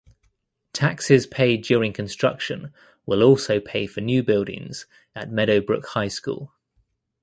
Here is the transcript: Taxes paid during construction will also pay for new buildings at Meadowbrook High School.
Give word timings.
Taxes 0.73 1.27
paid 1.27 1.57
during 1.63 1.93
construction 1.93 2.73
will 3.05 3.21
also 3.21 3.59
pay 3.59 3.85
for 3.85 4.01
new 4.01 4.23
buildings 4.23 4.87
at 5.15 5.29
Meadowbrook 5.31 5.85
High 5.89 6.07
School. 6.07 6.55